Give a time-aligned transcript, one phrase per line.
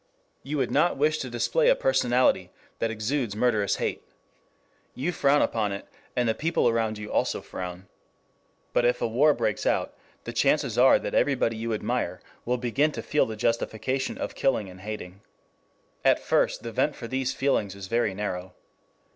[0.41, 4.01] You would not wish to display a personality that exudes murderous hate.
[4.95, 5.85] You frown upon it,
[6.15, 7.87] and the people around you also frown.
[8.73, 9.93] But if a war breaks out,
[10.23, 14.69] the chances are that everybody you admire will begin to feel the justification of killing
[14.71, 15.21] and hating.
[16.03, 18.55] At first the vent for these feelings is very narrow.